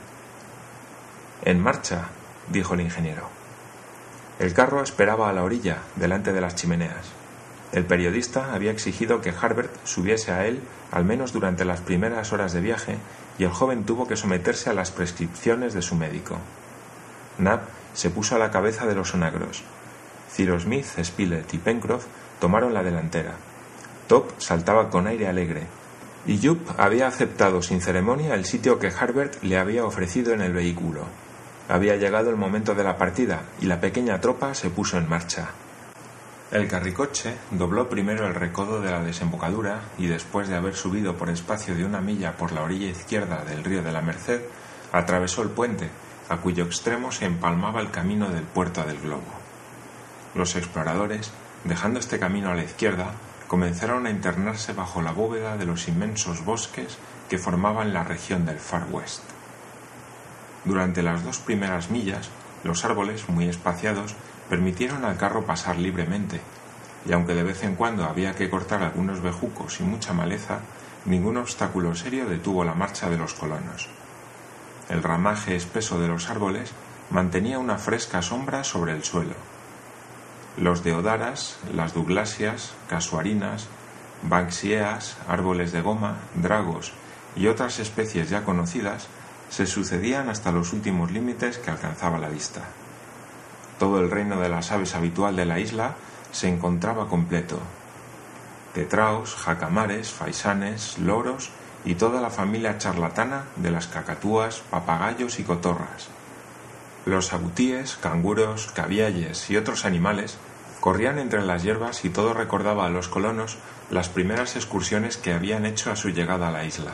En 1.43 1.61
marcha, 1.61 2.09
dijo 2.49 2.73
el 2.73 2.81
ingeniero. 2.81 3.29
El 4.39 4.53
carro 4.53 4.83
esperaba 4.83 5.29
a 5.29 5.33
la 5.33 5.43
orilla, 5.43 5.79
delante 5.95 6.33
de 6.33 6.41
las 6.41 6.55
chimeneas. 6.55 7.24
El 7.71 7.85
periodista 7.85 8.53
había 8.53 8.71
exigido 8.71 9.21
que 9.21 9.31
Harbert 9.31 9.71
subiese 9.85 10.31
a 10.31 10.45
él 10.47 10.61
al 10.91 11.03
menos 11.03 11.33
durante 11.33 11.65
las 11.65 11.81
primeras 11.81 12.31
horas 12.31 12.53
de 12.53 12.61
viaje 12.61 12.97
y 13.37 13.43
el 13.43 13.51
joven 13.51 13.83
tuvo 13.83 14.07
que 14.07 14.15
someterse 14.15 14.69
a 14.69 14.73
las 14.73 14.91
prescripciones 14.91 15.73
de 15.73 15.81
su 15.81 15.95
médico. 15.95 16.37
Nab 17.37 17.61
se 17.93 18.09
puso 18.09 18.35
a 18.35 18.39
la 18.39 18.51
cabeza 18.51 18.85
de 18.85 18.95
los 18.95 19.13
onagros. 19.13 19.63
Cyrus 20.31 20.63
Smith, 20.63 20.85
Spilett 21.03 21.53
y 21.53 21.57
Pencroff 21.57 22.05
tomaron 22.39 22.73
la 22.73 22.83
delantera. 22.83 23.35
Top 24.07 24.31
saltaba 24.37 24.89
con 24.89 25.07
aire 25.07 25.27
alegre, 25.27 25.63
y 26.27 26.45
Jup 26.45 26.59
había 26.77 27.07
aceptado 27.07 27.61
sin 27.61 27.81
ceremonia 27.81 28.35
el 28.35 28.45
sitio 28.45 28.79
que 28.79 28.87
Harbert 28.87 29.41
le 29.43 29.57
había 29.57 29.85
ofrecido 29.85 30.33
en 30.33 30.41
el 30.41 30.53
vehículo. 30.53 31.05
Había 31.69 31.95
llegado 31.95 32.29
el 32.29 32.35
momento 32.35 32.75
de 32.75 32.83
la 32.83 32.97
partida 32.97 33.43
y 33.61 33.65
la 33.65 33.79
pequeña 33.79 34.21
tropa 34.21 34.53
se 34.53 34.69
puso 34.69 34.97
en 34.97 35.09
marcha. 35.09 35.49
El 36.51 36.67
carricoche 36.67 37.33
dobló 37.49 37.89
primero 37.89 38.27
el 38.27 38.35
recodo 38.35 38.79
de 38.79 38.91
la 38.91 39.01
desembocadura 39.01 39.81
y 39.97 40.05
después 40.05 40.47
de 40.47 40.55
haber 40.55 40.75
subido 40.75 41.15
por 41.15 41.29
espacio 41.29 41.75
de 41.75 41.83
una 41.83 42.01
milla 42.01 42.37
por 42.37 42.51
la 42.51 42.61
orilla 42.61 42.87
izquierda 42.87 43.43
del 43.43 43.63
río 43.63 43.81
de 43.81 43.91
la 43.91 44.01
Merced, 44.01 44.41
atravesó 44.91 45.41
el 45.41 45.49
puente, 45.49 45.89
a 46.29 46.37
cuyo 46.37 46.65
extremo 46.65 47.11
se 47.11 47.25
empalmaba 47.25 47.81
el 47.81 47.89
camino 47.89 48.29
del 48.29 48.43
puerto 48.43 48.83
del 48.83 48.99
globo. 48.99 49.23
Los 50.35 50.55
exploradores, 50.55 51.31
dejando 51.63 51.99
este 51.99 52.19
camino 52.19 52.51
a 52.51 52.55
la 52.55 52.63
izquierda, 52.63 53.13
comenzaron 53.47 54.05
a 54.05 54.11
internarse 54.11 54.73
bajo 54.73 55.01
la 55.01 55.11
bóveda 55.11 55.57
de 55.57 55.65
los 55.65 55.87
inmensos 55.87 56.45
bosques 56.45 56.97
que 57.27 57.39
formaban 57.39 57.91
la 57.93 58.03
región 58.03 58.45
del 58.45 58.59
Far 58.59 58.85
West. 58.91 59.23
Durante 60.63 61.01
las 61.01 61.23
dos 61.23 61.39
primeras 61.39 61.89
millas, 61.89 62.29
los 62.63 62.85
árboles, 62.85 63.29
muy 63.29 63.47
espaciados, 63.47 64.15
permitieron 64.49 65.05
al 65.05 65.17
carro 65.17 65.45
pasar 65.45 65.77
libremente, 65.77 66.41
y 67.07 67.13
aunque 67.13 67.35
de 67.35 67.43
vez 67.43 67.63
en 67.63 67.75
cuando 67.75 68.05
había 68.05 68.35
que 68.35 68.49
cortar 68.49 68.83
algunos 68.83 69.21
bejucos 69.21 69.79
y 69.79 69.83
mucha 69.83 70.13
maleza, 70.13 70.59
ningún 71.05 71.37
obstáculo 71.37 71.95
serio 71.95 72.25
detuvo 72.25 72.63
la 72.63 72.73
marcha 72.73 73.09
de 73.09 73.17
los 73.17 73.33
colonos. 73.33 73.89
El 74.89 75.03
ramaje 75.03 75.55
espeso 75.55 75.99
de 75.99 76.07
los 76.07 76.29
árboles 76.29 76.71
mantenía 77.09 77.59
una 77.59 77.77
fresca 77.77 78.21
sombra 78.21 78.63
sobre 78.63 78.93
el 78.93 79.03
suelo. 79.03 79.35
Los 80.57 80.83
deodaras, 80.83 81.57
las 81.73 81.93
douglasias, 81.93 82.73
casuarinas, 82.87 83.67
banxieas, 84.23 85.17
árboles 85.27 85.71
de 85.71 85.81
goma, 85.81 86.17
dragos 86.35 86.93
y 87.35 87.47
otras 87.47 87.79
especies 87.79 88.29
ya 88.29 88.43
conocidas 88.43 89.07
se 89.49 89.67
sucedían 89.67 90.29
hasta 90.29 90.51
los 90.51 90.73
últimos 90.73 91.11
límites 91.11 91.57
que 91.57 91.71
alcanzaba 91.71 92.17
la 92.17 92.29
vista. 92.29 92.61
Todo 93.79 93.99
el 93.99 94.09
reino 94.09 94.39
de 94.39 94.49
las 94.49 94.71
aves 94.71 94.95
habitual 94.95 95.35
de 95.35 95.45
la 95.45 95.59
isla 95.59 95.95
se 96.31 96.47
encontraba 96.47 97.07
completo. 97.07 97.59
Tetraos, 98.73 99.35
jacamares, 99.35 100.11
faisanes, 100.11 100.97
loros 100.99 101.49
y 101.85 101.95
toda 101.95 102.21
la 102.21 102.29
familia 102.29 102.77
charlatana 102.77 103.43
de 103.55 103.71
las 103.71 103.87
cacatúas, 103.87 104.61
papagayos 104.69 105.39
y 105.39 105.43
cotorras. 105.43 106.09
Los 107.05 107.33
abutíes, 107.33 107.97
canguros, 107.97 108.71
cavialles 108.73 109.49
y 109.49 109.57
otros 109.57 109.85
animales 109.85 110.37
corrían 110.79 111.19
entre 111.19 111.41
las 111.41 111.63
hierbas 111.63 112.03
y 112.05 112.09
todo 112.09 112.33
recordaba 112.33 112.85
a 112.85 112.89
los 112.89 113.07
colonos 113.07 113.57
las 113.91 114.09
primeras 114.09 114.55
excursiones 114.55 115.17
que 115.17 115.33
habían 115.33 115.65
hecho 115.65 115.91
a 115.91 115.95
su 115.95 116.09
llegada 116.09 116.47
a 116.47 116.51
la 116.51 116.65
isla. 116.65 116.93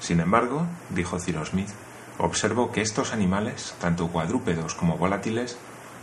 Sin 0.00 0.20
embargo, 0.20 0.66
dijo 0.90 1.20
Cyrus 1.20 1.50
Smith, 1.50 1.68
observo 2.20 2.70
que 2.70 2.82
estos 2.82 3.12
animales, 3.12 3.74
tanto 3.80 4.08
cuadrúpedos 4.08 4.74
como 4.74 4.98
volátiles, 4.98 5.56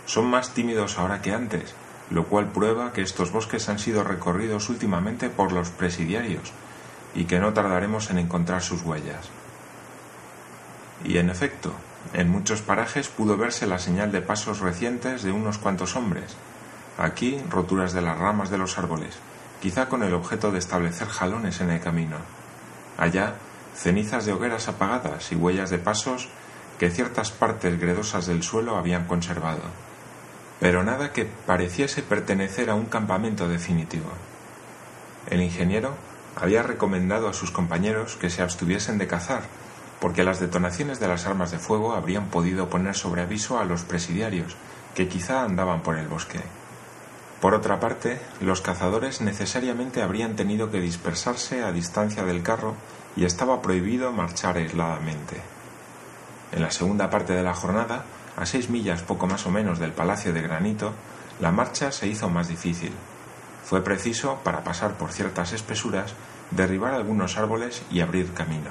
son 0.06 0.26
más 0.26 0.54
tímidos 0.54 0.98
ahora 0.98 1.22
que 1.22 1.34
antes, 1.34 1.76
lo 2.10 2.26
cual 2.26 2.52
prueba 2.52 2.92
que 2.92 3.02
estos 3.02 3.32
bosques 3.32 3.70
han 3.70 3.80
sido 3.80 4.04
recorridos 4.04 4.70
últimamente 4.70 5.30
por 5.30 5.52
los 5.52 5.70
presidiarios 5.70 6.52
y 7.14 7.26
que 7.26 7.40
no 7.40 7.54
tardaremos 7.54 8.10
en 8.10 8.18
encontrar 8.18 8.64
sus 8.64 8.82
huellas. 8.82 9.30
Y 11.04 11.18
en 11.18 11.30
efecto, 11.30 11.74
en 12.14 12.30
muchos 12.30 12.62
parajes 12.62 13.10
pudo 13.10 13.38
verse 13.38 13.68
la 13.68 13.80
señal 13.80 14.12
de 14.12 14.22
pasos 14.22 14.60
recientes 14.60 15.24
de 15.24 15.32
unos 15.32 15.58
cuantos 15.58 15.96
hombres. 15.96 16.36
Aquí 16.98 17.40
roturas 17.50 17.94
de 17.94 18.02
las 18.02 18.18
ramas 18.18 18.50
de 18.50 18.58
los 18.58 18.78
árboles, 18.80 19.18
quizá 19.62 19.88
con 19.88 20.02
el 20.02 20.14
objeto 20.14 20.52
de 20.52 20.60
establecer 20.60 21.08
jalones 21.08 21.62
en 21.62 21.70
el 21.70 21.80
camino. 21.80 22.18
Allá 22.98 23.36
cenizas 23.78 24.26
de 24.26 24.34
hogueras 24.34 24.68
apagadas 24.68 25.32
y 25.32 25.36
huellas 25.36 25.70
de 25.70 25.78
pasos 25.78 26.30
que 26.80 26.90
ciertas 26.90 27.32
partes 27.32 27.80
gredosas 27.80 28.26
del 28.26 28.44
suelo 28.44 28.76
habían 28.76 29.06
conservado, 29.06 29.62
pero 30.60 30.84
nada 30.84 31.14
que 31.14 31.26
pareciese 31.26 32.02
pertenecer 32.02 32.70
a 32.70 32.76
un 32.76 32.86
campamento 32.86 33.48
definitivo. 33.48 34.10
El 35.30 35.42
ingeniero 35.42 35.94
había 36.36 36.64
recomendado 36.64 37.28
a 37.28 37.34
sus 37.34 37.52
compañeros 37.52 38.16
que 38.16 38.30
se 38.30 38.42
abstuviesen 38.42 38.98
de 38.98 39.08
cazar, 39.08 39.44
porque 40.00 40.24
las 40.24 40.40
detonaciones 40.40 41.00
de 41.00 41.08
las 41.08 41.26
armas 41.26 41.52
de 41.52 41.58
fuego 41.58 41.94
habrían 41.94 42.28
podido 42.28 42.70
poner 42.70 42.96
sobre 42.96 43.22
aviso 43.22 43.60
a 43.60 43.66
los 43.66 43.82
presidiarios, 43.84 44.56
que 44.96 45.08
quizá 45.08 45.44
andaban 45.44 45.82
por 45.82 45.98
el 45.98 46.08
bosque. 46.08 46.40
Por 47.42 47.54
otra 47.54 47.80
parte, 47.80 48.20
los 48.42 48.62
cazadores 48.62 49.22
necesariamente 49.22 50.02
habrían 50.02 50.36
tenido 50.36 50.72
que 50.72 50.82
dispersarse 50.82 51.64
a 51.64 51.72
distancia 51.72 52.24
del 52.24 52.42
carro 52.42 52.76
y 53.18 53.26
estaba 53.26 53.62
prohibido 53.62 54.12
marchar 54.14 54.58
aisladamente. 54.58 55.42
En 56.52 56.62
la 56.62 56.72
segunda 56.72 57.10
parte 57.10 57.34
de 57.34 57.44
la 57.44 57.56
jornada, 57.56 58.06
a 58.38 58.46
seis 58.46 58.70
millas 58.70 59.02
poco 59.02 59.26
más 59.26 59.46
o 59.48 59.52
menos 59.52 59.80
del 59.80 59.92
Palacio 59.92 60.32
de 60.32 60.44
Granito, 60.44 60.94
la 61.42 61.52
marcha 61.52 61.92
se 61.92 62.08
hizo 62.08 62.30
más 62.30 62.48
difícil. 62.48 62.92
Fue 63.66 63.84
preciso, 63.84 64.40
para 64.44 64.64
pasar 64.64 64.94
por 64.94 65.12
ciertas 65.12 65.52
espesuras, 65.52 66.14
derribar 66.52 66.94
algunos 66.94 67.38
árboles 67.38 67.82
y 67.92 68.02
abrir 68.02 68.34
camino. 68.34 68.70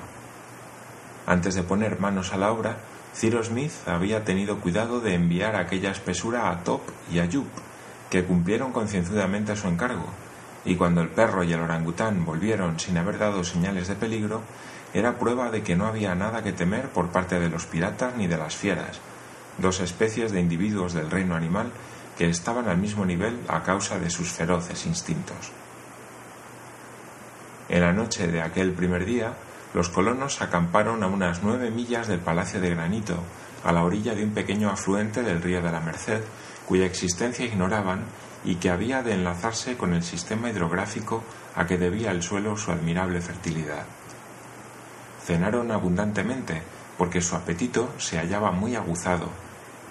Antes 1.26 1.56
de 1.56 1.64
poner 1.64 1.98
manos 1.98 2.32
a 2.32 2.36
la 2.36 2.52
obra, 2.52 2.78
Cyrus 3.14 3.48
Smith 3.48 3.72
había 3.86 4.24
tenido 4.24 4.60
cuidado 4.60 5.00
de 5.00 5.14
enviar 5.14 5.56
aquella 5.56 5.90
espesura 5.90 6.50
a 6.50 6.62
Top 6.62 6.82
y 7.12 7.18
a 7.18 7.24
Yup, 7.24 7.48
que 8.10 8.24
cumplieron 8.24 8.72
concienzudamente 8.72 9.56
su 9.56 9.66
encargo, 9.66 10.06
y 10.66 10.74
cuando 10.74 11.00
el 11.00 11.08
perro 11.08 11.44
y 11.44 11.52
el 11.52 11.60
orangután 11.60 12.24
volvieron 12.24 12.78
sin 12.78 12.98
haber 12.98 13.18
dado 13.18 13.44
señales 13.44 13.86
de 13.86 13.94
peligro, 13.94 14.42
era 14.92 15.18
prueba 15.18 15.50
de 15.50 15.62
que 15.62 15.76
no 15.76 15.86
había 15.86 16.14
nada 16.14 16.42
que 16.42 16.52
temer 16.52 16.88
por 16.88 17.08
parte 17.10 17.38
de 17.38 17.48
los 17.48 17.66
piratas 17.66 18.16
ni 18.16 18.26
de 18.26 18.36
las 18.36 18.56
fieras, 18.56 19.00
dos 19.58 19.80
especies 19.80 20.32
de 20.32 20.40
individuos 20.40 20.92
del 20.92 21.10
reino 21.10 21.36
animal 21.36 21.70
que 22.18 22.28
estaban 22.28 22.68
al 22.68 22.78
mismo 22.78 23.06
nivel 23.06 23.38
a 23.48 23.62
causa 23.62 23.98
de 23.98 24.10
sus 24.10 24.30
feroces 24.30 24.86
instintos. 24.86 25.52
En 27.68 27.80
la 27.80 27.92
noche 27.92 28.26
de 28.26 28.42
aquel 28.42 28.72
primer 28.72 29.04
día, 29.04 29.34
los 29.74 29.88
colonos 29.88 30.40
acamparon 30.40 31.02
a 31.02 31.06
unas 31.06 31.42
nueve 31.42 31.70
millas 31.70 32.08
del 32.08 32.20
Palacio 32.20 32.60
de 32.60 32.70
Granito, 32.70 33.18
a 33.64 33.72
la 33.72 33.84
orilla 33.84 34.14
de 34.14 34.24
un 34.24 34.30
pequeño 34.30 34.70
afluente 34.70 35.22
del 35.22 35.42
río 35.42 35.62
de 35.62 35.72
la 35.72 35.80
Merced, 35.80 36.22
cuya 36.66 36.86
existencia 36.86 37.44
ignoraban 37.44 38.04
y 38.46 38.54
que 38.54 38.70
había 38.70 39.02
de 39.02 39.12
enlazarse 39.12 39.76
con 39.76 39.92
el 39.92 40.04
sistema 40.04 40.48
hidrográfico 40.48 41.22
a 41.56 41.66
que 41.66 41.76
debía 41.76 42.12
el 42.12 42.22
suelo 42.22 42.56
su 42.56 42.70
admirable 42.70 43.20
fertilidad. 43.20 43.84
Cenaron 45.24 45.72
abundantemente 45.72 46.62
porque 46.96 47.20
su 47.20 47.34
apetito 47.34 47.92
se 47.98 48.18
hallaba 48.18 48.52
muy 48.52 48.76
aguzado 48.76 49.28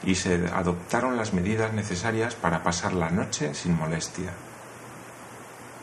y 0.03 0.15
se 0.15 0.47
adoptaron 0.53 1.17
las 1.17 1.33
medidas 1.33 1.73
necesarias 1.73 2.35
para 2.35 2.63
pasar 2.63 2.93
la 2.93 3.09
noche 3.09 3.53
sin 3.53 3.77
molestia. 3.77 4.31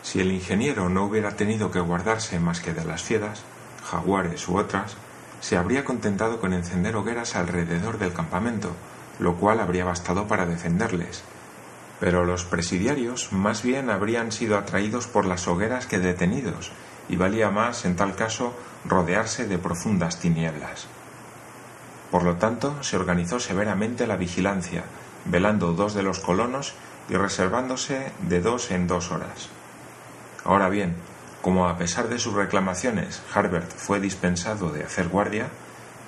Si 0.02 0.20
el 0.20 0.32
ingeniero 0.32 0.88
no 0.88 1.04
hubiera 1.04 1.36
tenido 1.36 1.70
que 1.70 1.80
guardarse 1.80 2.40
más 2.40 2.60
que 2.60 2.72
de 2.72 2.84
las 2.86 3.02
fieras, 3.02 3.42
jaguares 3.84 4.48
u 4.48 4.56
otras, 4.56 4.96
se 5.40 5.58
habría 5.58 5.84
contentado 5.84 6.40
con 6.40 6.54
encender 6.54 6.96
hogueras 6.96 7.36
alrededor 7.36 7.98
del 7.98 8.14
campamento, 8.14 8.72
lo 9.18 9.36
cual 9.36 9.60
habría 9.60 9.84
bastado 9.84 10.26
para 10.26 10.46
defenderles. 10.46 11.22
Pero 12.02 12.24
los 12.24 12.42
presidiarios 12.44 13.32
más 13.32 13.62
bien 13.62 13.88
habrían 13.88 14.32
sido 14.32 14.58
atraídos 14.58 15.06
por 15.06 15.24
las 15.24 15.46
hogueras 15.46 15.86
que 15.86 16.00
detenidos, 16.00 16.72
y 17.08 17.14
valía 17.14 17.52
más, 17.52 17.84
en 17.84 17.94
tal 17.94 18.16
caso, 18.16 18.54
rodearse 18.84 19.46
de 19.46 19.56
profundas 19.56 20.18
tinieblas. 20.18 20.88
Por 22.10 22.24
lo 22.24 22.38
tanto, 22.38 22.82
se 22.82 22.96
organizó 22.96 23.38
severamente 23.38 24.08
la 24.08 24.16
vigilancia, 24.16 24.82
velando 25.26 25.74
dos 25.74 25.94
de 25.94 26.02
los 26.02 26.18
colonos 26.18 26.74
y 27.08 27.14
reservándose 27.14 28.10
de 28.22 28.40
dos 28.40 28.72
en 28.72 28.88
dos 28.88 29.12
horas. 29.12 29.48
Ahora 30.44 30.68
bien, 30.68 30.96
como 31.40 31.68
a 31.68 31.78
pesar 31.78 32.08
de 32.08 32.18
sus 32.18 32.34
reclamaciones 32.34 33.22
Harbert 33.32 33.70
fue 33.70 34.00
dispensado 34.00 34.70
de 34.70 34.82
hacer 34.82 35.06
guardia, 35.06 35.46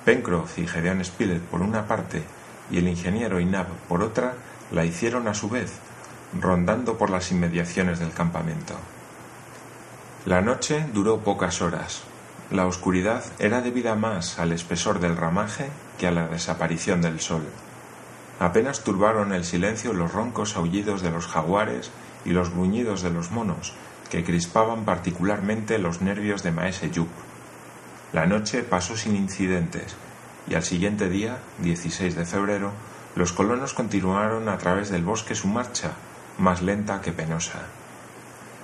Pencroff 0.03 0.59
y 0.59 0.67
Gedeon 0.67 1.05
Spilett 1.05 1.43
por 1.43 1.61
una 1.61 1.87
parte 1.87 2.21
y 2.69 2.79
el 2.79 2.89
ingeniero 2.89 3.39
Inab 3.39 3.67
por 3.87 4.03
otra 4.03 4.33
la 4.71 4.83
hicieron 4.83 5.27
a 5.27 5.33
su 5.33 5.49
vez, 5.49 5.71
rondando 6.33 6.97
por 6.97 7.09
las 7.09 7.31
inmediaciones 7.31 7.99
del 7.99 8.11
campamento. 8.11 8.75
La 10.25 10.41
noche 10.41 10.85
duró 10.93 11.19
pocas 11.19 11.61
horas. 11.61 12.01
La 12.51 12.65
oscuridad 12.67 13.23
era 13.39 13.61
debida 13.61 13.95
más 13.95 14.39
al 14.39 14.51
espesor 14.51 14.99
del 14.99 15.17
ramaje 15.17 15.69
que 15.97 16.07
a 16.07 16.11
la 16.11 16.27
desaparición 16.27 17.01
del 17.01 17.19
sol. 17.19 17.43
Apenas 18.39 18.83
turbaron 18.83 19.33
el 19.33 19.45
silencio 19.45 19.93
los 19.93 20.11
roncos 20.11 20.55
aullidos 20.55 21.01
de 21.01 21.11
los 21.11 21.27
jaguares 21.27 21.91
y 22.25 22.31
los 22.31 22.49
gruñidos 22.49 23.01
de 23.01 23.11
los 23.11 23.31
monos, 23.31 23.73
que 24.09 24.23
crispaban 24.23 24.83
particularmente 24.83 25.77
los 25.77 26.01
nervios 26.01 26.43
de 26.43 26.51
Maese 26.51 26.91
Yup. 26.91 27.07
La 28.11 28.25
noche 28.25 28.63
pasó 28.63 28.97
sin 28.97 29.15
incidentes, 29.15 29.95
y 30.47 30.55
al 30.55 30.63
siguiente 30.63 31.09
día, 31.09 31.37
16 31.59 32.15
de 32.15 32.25
febrero, 32.25 32.71
los 33.15 33.31
colonos 33.31 33.73
continuaron 33.73 34.49
a 34.49 34.57
través 34.57 34.89
del 34.89 35.03
bosque 35.03 35.35
su 35.35 35.47
marcha, 35.47 35.91
más 36.37 36.61
lenta 36.61 37.01
que 37.01 37.11
penosa. 37.11 37.63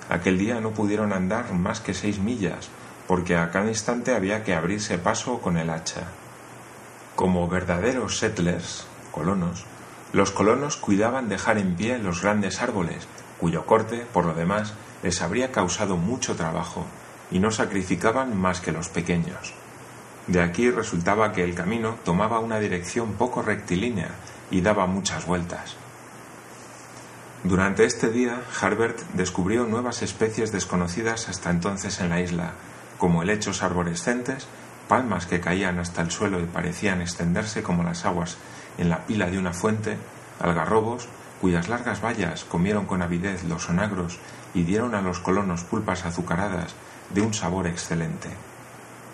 Aquel 0.10 0.38
día 0.38 0.60
no 0.60 0.72
pudieron 0.72 1.13
andar 1.13 1.54
más 1.54 1.80
que 1.80 1.94
seis 1.94 2.20
millas, 2.20 2.70
porque 3.08 3.36
a 3.38 3.51
cada 3.51 3.70
instante 3.70 4.16
había 4.16 4.44
que 4.44 4.54
abrirse 4.54 4.98
paso 4.98 5.40
con 5.40 5.58
el 5.58 5.70
hacha. 5.70 6.04
Como 7.16 7.48
verdaderos 7.48 8.18
settlers, 8.20 8.86
colonos, 9.12 9.66
los 10.13 10.32
colonos 10.32 10.78
cuidaban 10.78 11.30
dejar 11.30 11.58
en 11.58 11.75
pie 11.75 11.98
los 11.98 12.22
grandes 12.22 12.62
árboles, 12.62 13.08
cuyo 13.40 13.66
corte, 13.66 14.06
por 14.13 14.25
lo 14.25 14.34
demás, 14.34 14.74
les 15.04 15.22
habría 15.22 15.51
causado 15.51 15.98
mucho 15.98 16.36
trabajo, 16.36 16.86
y 17.32 17.40
no 17.40 17.51
sacrificaban 17.51 18.38
más 18.40 18.60
que 18.60 18.72
los 18.72 18.90
pequeños. 18.90 19.54
De 20.28 20.42
aquí 20.42 20.70
resultaba 20.70 21.32
que 21.32 21.44
el 21.44 21.56
camino 21.56 21.96
tomaba 22.04 22.40
una 22.40 22.60
dirección 22.60 23.13
poco 23.13 23.42
rectilínea 23.42 24.10
y 24.51 24.62
daba 24.62 24.86
muchas 24.86 25.25
vueltas. 25.25 25.75
Durante 27.43 27.86
este 27.86 28.12
día, 28.12 28.39
Harbert 28.62 29.00
descubrió 29.13 29.65
nuevas 29.65 30.03
especies 30.03 30.51
desconocidas 30.51 31.27
hasta 31.27 31.50
entonces 31.50 32.00
en 32.00 32.10
la 32.10 32.21
isla, 32.21 32.51
como 33.00 33.24
helechos 33.24 33.63
arborescentes, 33.63 34.48
palmas 34.88 35.25
que 35.25 35.39
caían 35.39 35.79
hasta 35.79 36.03
el 36.03 36.12
suelo 36.12 36.39
y 36.39 36.45
parecían 36.45 37.01
extenderse 37.01 37.63
como 37.63 37.81
las 37.81 38.05
aguas 38.05 38.38
en 38.77 38.89
la 38.89 39.07
pila 39.07 39.31
de 39.31 39.39
una 39.39 39.53
fuente, 39.53 39.98
algarrobos, 40.39 41.07
cuyas 41.41 41.67
largas 41.67 42.03
vallas 42.03 42.43
comieron 42.43 42.86
con 42.86 43.01
avidez 43.01 43.43
los 43.43 43.67
onagros 43.69 44.19
y 44.53 44.62
dieron 44.62 44.93
a 44.93 45.01
los 45.01 45.19
colonos 45.19 45.63
pulpas 45.63 46.05
azucaradas 46.05 46.75
de 47.10 47.21
un 47.21 47.33
sabor 47.33 47.65
excelente. 47.65 48.29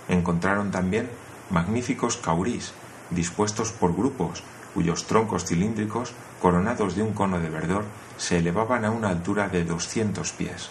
Encontraron 0.09 0.69
también 0.69 1.09
magníficos 1.49 2.17
caurís, 2.17 2.73
dispuestos 3.09 3.71
por 3.71 3.95
grupos, 3.95 4.43
cuyos 4.77 5.07
troncos 5.07 5.43
cilíndricos, 5.45 6.13
coronados 6.39 6.95
de 6.95 7.01
un 7.01 7.11
cono 7.11 7.39
de 7.39 7.49
verdor, 7.49 7.83
se 8.15 8.37
elevaban 8.37 8.85
a 8.85 8.91
una 8.91 9.09
altura 9.09 9.49
de 9.49 9.63
doscientos 9.63 10.33
pies. 10.33 10.69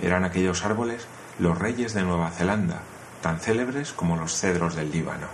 Eran 0.00 0.24
aquellos 0.24 0.64
árboles 0.64 1.06
los 1.38 1.58
reyes 1.58 1.92
de 1.92 2.04
Nueva 2.04 2.30
Zelanda, 2.30 2.80
tan 3.20 3.38
célebres 3.38 3.92
como 3.92 4.16
los 4.16 4.32
cedros 4.32 4.76
del 4.76 4.90
Líbano. 4.90 5.26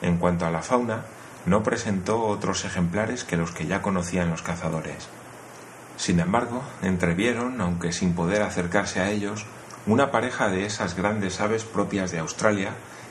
En 0.00 0.16
cuanto 0.16 0.46
a 0.46 0.50
la 0.50 0.62
fauna, 0.62 1.02
no 1.44 1.62
presentó 1.62 2.22
otros 2.22 2.64
ejemplares 2.64 3.24
que 3.24 3.36
los 3.36 3.50
que 3.50 3.66
ya 3.66 3.82
conocían 3.82 4.30
los 4.30 4.40
cazadores. 4.40 5.06
Sin 5.98 6.18
embargo, 6.18 6.62
entrevieron, 6.80 7.60
aunque 7.60 7.92
sin 7.92 8.14
poder 8.14 8.40
acercarse 8.40 9.00
a 9.00 9.10
ellos, 9.10 9.44
una 9.86 10.10
pareja 10.10 10.48
de 10.48 10.64
esas 10.64 10.96
grandes 10.96 11.42
aves 11.42 11.64
propias 11.64 12.10
de 12.10 12.20
Australia, 12.20 12.70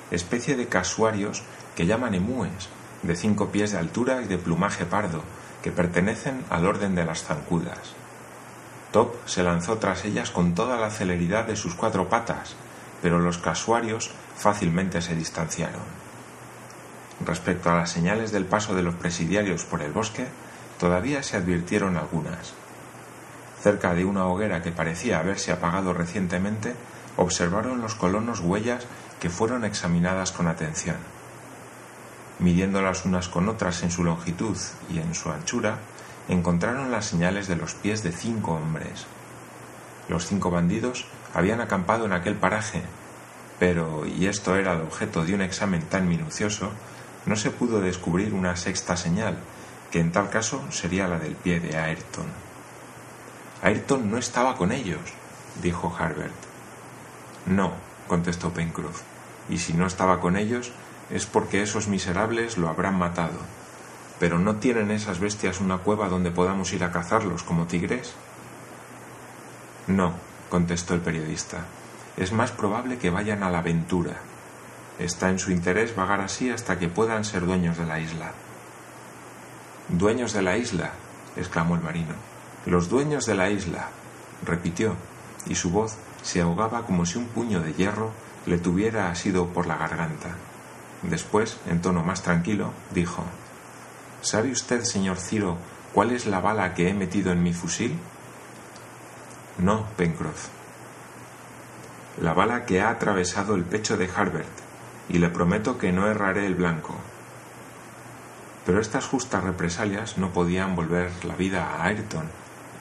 especie 0.10 0.56
de 0.56 0.65
casuarios 0.65 1.43
que 1.76 1.86
llaman 1.86 2.15
emúes, 2.15 2.69
de 3.08 3.15
cinco 3.15 3.48
pies 3.50 3.72
de 3.72 3.80
altura 3.80 4.22
y 4.22 4.26
de 4.26 4.38
plumaje 4.38 4.86
pardo, 4.86 5.24
que 5.63 5.72
pertenecen 5.72 6.46
al 6.50 6.65
orden 6.65 6.93
de 6.93 7.06
las 7.06 7.24
zancudas. 7.24 7.96
Top 8.91 9.15
se 9.26 9.43
lanzó 9.43 9.78
tras 9.78 10.06
ellas 10.06 10.30
con 10.30 10.54
toda 10.54 10.78
la 10.78 10.89
celeridad 10.89 11.46
de 11.46 11.56
sus 11.56 11.74
cuatro 11.74 12.10
patas, 12.10 12.56
pero 13.02 13.20
los 13.20 13.38
casuarios 13.38 14.12
fácilmente 14.36 15.02
se 15.02 15.15
distanciaron. 15.15 15.82
Respecto 17.26 17.72
a 17.72 17.76
las 17.76 17.89
señales 17.89 18.32
del 18.32 18.46
paso 18.46 18.76
de 18.76 18.84
los 18.84 18.96
presidiarios 18.96 19.63
por 19.65 19.82
el 19.82 19.91
bosque, 19.91 20.28
todavía 20.80 21.24
se 21.24 21.38
advirtieron 21.38 21.98
algunas. 21.98 22.54
Cerca 23.62 23.93
de 23.96 24.06
una 24.06 24.28
hoguera 24.28 24.62
que 24.62 24.72
parecía 24.72 25.20
haberse 25.20 25.52
apagado 25.52 25.93
recientemente, 25.93 26.76
observaron 27.17 27.82
los 27.82 27.96
colonos 27.96 28.39
huellas 28.39 28.86
que 29.20 29.30
fueron 29.30 29.65
examinadas 29.65 30.32
con 30.32 30.48
atención. 30.48 30.98
Midiéndolas 32.39 33.06
unas 33.06 33.30
con 33.30 33.50
otras 33.50 33.84
en 33.84 33.91
su 33.91 34.04
longitud 34.04 34.58
y 34.89 35.00
en 35.00 35.15
su 35.15 35.32
anchura, 35.32 35.80
encontraron 36.30 36.91
las 36.91 37.06
señales 37.06 37.47
de 37.47 37.56
los 37.56 37.73
pies 37.73 38.04
de 38.04 38.12
cinco 38.12 38.54
hombres. 38.54 39.06
Los 40.08 40.28
cinco 40.28 40.52
bandidos 40.52 41.06
habían 41.34 41.62
acampado 41.62 42.06
en 42.06 42.13
aquel 42.13 42.36
paraje, 42.36 42.84
pero, 43.60 44.06
y 44.06 44.28
esto 44.28 44.56
era 44.56 44.73
el 44.73 44.82
objeto 44.82 45.26
de 45.26 45.34
un 45.34 45.41
examen 45.41 45.82
tan 45.82 46.08
minucioso, 46.08 46.71
no 47.26 47.36
se 47.36 47.52
pudo 47.52 47.82
descubrir 47.82 48.34
una 48.34 48.56
sexta 48.56 48.95
señal, 48.95 49.38
que 49.91 50.00
en 50.00 50.12
tal 50.12 50.30
caso 50.30 50.63
sería 50.71 51.08
la 51.08 51.19
del 51.19 51.36
pie 51.36 51.60
de 51.60 51.78
Ayrton. 51.78 52.28
Ayrton 53.63 54.12
no 54.12 54.17
estaba 54.17 54.56
con 54.56 54.71
ellos, 54.71 55.02
dijo 55.62 55.93
Harbert. 55.97 56.36
No, 57.47 57.73
contestó 58.08 58.54
Pencroff, 58.54 59.02
y 59.50 59.58
si 59.58 59.73
no 59.73 59.88
estaba 59.88 60.19
con 60.19 60.38
ellos 60.38 60.71
es 61.10 61.26
porque 61.26 61.62
esos 61.62 61.88
miserables 61.88 62.58
lo 62.58 62.70
habrán 62.70 62.98
matado. 62.98 63.39
Pero 64.20 64.39
¿no 64.39 64.56
tienen 64.56 64.91
esas 64.91 65.20
bestias 65.20 65.62
una 65.62 65.78
cueva 65.80 66.10
donde 66.10 66.32
podamos 66.32 66.74
ir 66.74 66.84
a 66.84 66.91
cazarlos 66.91 67.43
como 67.43 67.67
tigres? 67.67 68.13
No, 69.86 70.13
contestó 70.50 70.96
el 70.96 71.02
periodista. 71.02 71.65
Es 72.17 72.32
más 72.32 72.52
probable 72.52 72.98
que 72.98 73.10
vayan 73.10 73.43
a 73.43 73.52
la 73.52 73.60
aventura. 73.60 74.17
Está 75.00 75.30
en 75.30 75.38
su 75.38 75.52
interés 75.52 75.96
vagar 75.96 76.22
así 76.22 76.50
hasta 76.50 76.80
que 76.80 76.88
puedan 76.88 77.24
ser 77.24 77.46
dueños 77.46 77.78
de 77.78 77.86
la 77.86 78.00
isla. 78.00 78.32
Dueños 79.89 80.34
de 80.34 80.41
la 80.41 80.58
isla, 80.58 80.91
exclamó 81.36 81.76
el 81.76 81.82
marino. 81.82 82.15
Los 82.65 82.89
dueños 82.89 83.26
de 83.26 83.36
la 83.36 83.50
isla, 83.50 83.89
repitió, 84.46 84.96
y 85.46 85.56
su 85.56 85.70
voz 85.70 85.96
se 86.24 86.41
ahogaba 86.41 86.86
como 86.86 87.06
si 87.06 87.20
un 87.20 87.28
puño 87.28 87.62
de 87.62 87.74
hierro 87.74 88.12
le 88.46 88.58
tuviera 88.58 89.10
asido 89.10 89.48
por 89.48 89.67
la 89.67 89.78
garganta. 89.78 90.36
Después, 91.08 91.58
en 91.67 91.82
tono 91.82 92.04
más 92.04 92.22
tranquilo, 92.22 92.74
dijo 92.93 93.24
¿Sabe 94.22 94.52
usted, 94.52 94.84
señor 94.84 95.17
Ciro, 95.17 95.58
cuál 95.93 96.12
es 96.12 96.26
la 96.26 96.41
bala 96.41 96.74
que 96.74 96.89
he 96.89 96.93
metido 96.93 97.32
en 97.32 97.41
mi 97.41 97.54
fusil? 97.54 97.98
No, 99.58 99.86
Pencroff. 99.96 100.50
La 102.22 102.34
bala 102.34 102.65
que 102.65 102.82
ha 102.82 102.89
atravesado 102.89 103.56
el 103.56 103.63
pecho 103.63 103.96
de 103.96 104.10
Harbert, 104.13 104.50
y 105.08 105.20
le 105.20 105.30
prometo 105.30 105.78
que 105.78 105.93
no 105.93 106.08
erraré 106.08 106.46
el 106.46 106.56
blanco. 106.56 106.96
Pero 108.65 108.82
estas 108.82 109.06
justas 109.06 109.43
represalias 109.46 110.17
no 110.17 110.34
podían 110.34 110.76
volver 110.76 111.12
la 111.24 111.36
vida 111.36 111.63
a 111.63 111.86
Ayrton, 111.86 112.26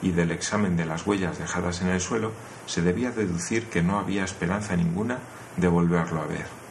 y 0.01 0.11
del 0.11 0.31
examen 0.31 0.75
de 0.75 0.85
las 0.85 1.07
huellas 1.07 1.39
dejadas 1.39 1.81
en 1.81 1.87
el 1.87 2.01
suelo 2.01 2.33
se 2.65 2.81
debía 2.81 3.11
deducir 3.11 3.69
que 3.69 3.81
no 3.81 3.97
había 3.97 4.25
esperanza 4.25 4.75
ninguna 4.75 5.19
de 5.55 5.67
volverlo 5.69 6.21
a 6.21 6.27
ver. 6.27 6.66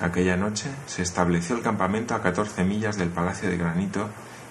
Aquella 0.00 0.36
noche 0.36 0.70
se 0.86 1.02
estableció 1.02 1.56
el 1.56 1.62
campamento 1.62 2.14
a 2.14 2.22
catorce 2.22 2.62
millas 2.64 2.96
del 2.96 3.08
Palacio 3.08 3.50
de 3.50 3.56
Granito 3.56 4.08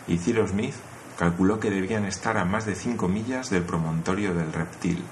y 0.08 0.18
Cyrus 0.18 0.50
Smith 0.52 0.76
calculó 1.18 1.60
que 1.60 1.70
debían 1.70 2.06
estar 2.06 2.38
a 2.38 2.46
más 2.46 2.66
de 2.66 2.76
cinco 2.76 3.08
millas 3.08 3.50
del 3.50 3.64
promontorio 3.64 4.34
del 4.34 4.52
reptil. 4.52 5.04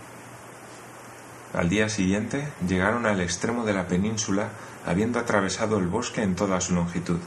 Al 1.54 1.70
día 1.70 1.88
siguiente 1.88 2.50
llegaron 2.68 3.06
al 3.06 3.22
extremo 3.22 3.64
de 3.66 3.74
la 3.74 3.88
península 3.88 4.50
habiendo 4.86 5.20
atravesado 5.20 5.80
el 5.80 5.88
bosque 5.88 6.22
en 6.22 6.36
toda 6.36 6.60
su 6.60 6.76
longitud, 6.76 7.20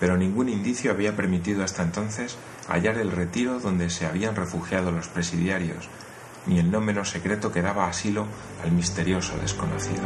pero 0.00 0.16
ningún 0.16 0.48
indicio 0.48 0.90
había 0.90 1.14
permitido 1.14 1.62
hasta 1.62 1.84
entonces 1.84 2.36
hallar 2.68 2.98
el 2.98 3.12
retiro 3.12 3.60
donde 3.60 3.90
se 3.90 4.06
habían 4.06 4.34
refugiado 4.34 4.90
los 4.90 5.06
presidiarios, 5.06 5.88
ni 6.46 6.58
el 6.58 6.70
no 6.70 6.80
menos 6.80 7.10
secreto 7.10 7.52
que 7.52 7.62
daba 7.62 7.88
asilo 7.88 8.26
al 8.64 8.72
misterioso 8.72 9.38
desconocido. 9.38 10.02